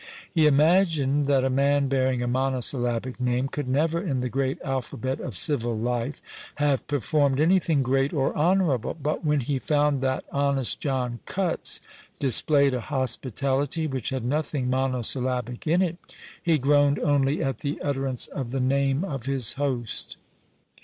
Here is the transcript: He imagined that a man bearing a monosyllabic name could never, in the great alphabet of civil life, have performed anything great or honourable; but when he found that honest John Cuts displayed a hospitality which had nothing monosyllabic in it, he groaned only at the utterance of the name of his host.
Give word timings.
He 0.33 0.47
imagined 0.47 1.27
that 1.27 1.43
a 1.43 1.49
man 1.51 1.87
bearing 1.87 2.23
a 2.23 2.27
monosyllabic 2.27 3.19
name 3.21 3.47
could 3.47 3.67
never, 3.67 4.01
in 4.01 4.21
the 4.21 4.29
great 4.29 4.59
alphabet 4.63 5.19
of 5.19 5.37
civil 5.37 5.77
life, 5.77 6.23
have 6.55 6.87
performed 6.87 7.39
anything 7.39 7.83
great 7.83 8.11
or 8.11 8.35
honourable; 8.35 8.95
but 8.99 9.23
when 9.23 9.41
he 9.41 9.59
found 9.59 10.01
that 10.01 10.25
honest 10.31 10.79
John 10.79 11.19
Cuts 11.27 11.81
displayed 12.19 12.73
a 12.73 12.81
hospitality 12.81 13.85
which 13.85 14.09
had 14.09 14.25
nothing 14.25 14.71
monosyllabic 14.71 15.67
in 15.67 15.83
it, 15.83 15.97
he 16.41 16.57
groaned 16.57 16.97
only 16.97 17.43
at 17.43 17.59
the 17.59 17.79
utterance 17.83 18.25
of 18.25 18.49
the 18.49 18.59
name 18.59 19.03
of 19.03 19.27
his 19.27 19.53
host. 19.53 20.17